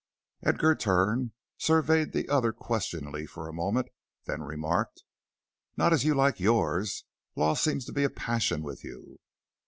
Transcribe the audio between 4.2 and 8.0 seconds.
then remarked: "Not as you like yours. Law seems to